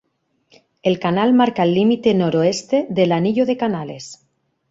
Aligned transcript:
El 0.91 0.97
canal 0.99 1.31
marca 1.31 1.61
el 1.63 1.75
límite 1.75 2.15
noroeste 2.15 2.87
del 2.89 3.11
Anillo 3.11 3.45
de 3.45 3.55
Canales. 3.55 4.25